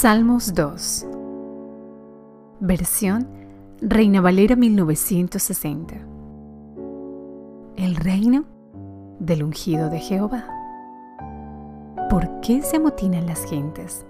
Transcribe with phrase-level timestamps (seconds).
[0.00, 1.06] Salmos 2
[2.60, 3.26] Versión
[3.80, 5.96] Reina Valera 1960
[7.74, 8.44] El reino
[9.18, 10.46] del ungido de Jehová.
[12.08, 14.06] ¿Por qué se amotinan las gentes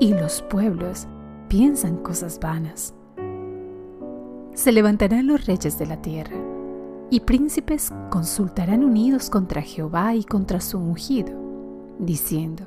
[0.00, 1.06] y los pueblos
[1.46, 2.92] piensan cosas vanas?
[4.54, 6.38] Se levantarán los reyes de la tierra
[7.08, 11.32] y príncipes consultarán unidos contra Jehová y contra su ungido,
[12.00, 12.66] diciendo,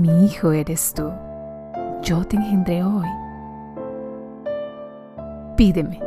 [0.00, 1.10] mi hijo eres tú,
[2.02, 3.06] yo te engendré hoy.
[5.56, 6.00] Pídeme,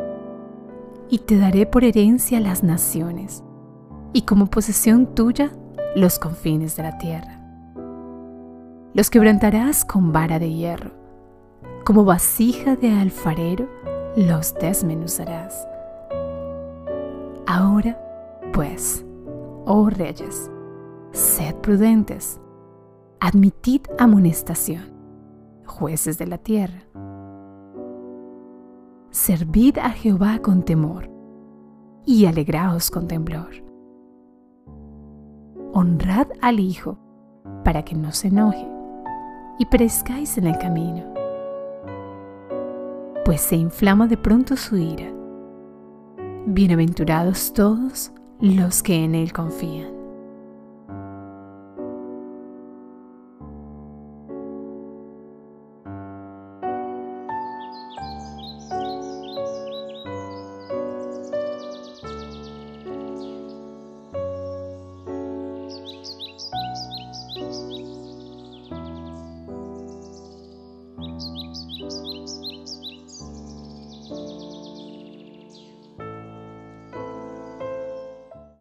[1.10, 3.44] y te daré por herencia las naciones,
[4.14, 5.52] y como posesión tuya
[5.96, 7.40] los confines de la tierra.
[8.94, 10.92] Los quebrantarás con vara de hierro,
[11.86, 13.68] como vasija de alfarero
[14.16, 15.68] los desmenuzarás.
[17.46, 17.98] Ahora,
[18.54, 19.06] pues,
[19.66, 20.52] oh reyes,
[21.14, 22.42] sed prudentes
[23.20, 24.94] admitid amonestación,
[25.66, 26.84] jueces de la tierra.
[29.10, 31.10] Servid a Jehová con temor
[32.06, 33.50] y alegraos con temblor.
[35.74, 36.98] Honrad al Hijo
[37.64, 38.68] para que no se enoje
[39.60, 41.04] y perezcáis en el camino,
[43.26, 45.12] pues se inflama de pronto su ira.
[46.46, 49.97] Bienaventurados todos los que en Él confían.